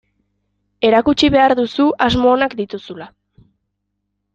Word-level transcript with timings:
Erakutsi 0.89 1.29
behar 1.37 1.55
duzu 1.61 1.87
asmo 2.09 2.35
onak 2.41 2.59
dituzula. 2.65 3.13